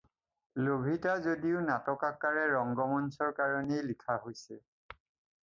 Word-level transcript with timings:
লভিতা 0.67 1.11
যদিও 1.25 1.59
নাটকাকাৰে 1.67 2.47
ৰঙ্গমঞ্চৰ 2.55 3.37
কাৰণেই 3.43 3.87
লিখা 3.93 4.19
হৈছে 4.27 4.61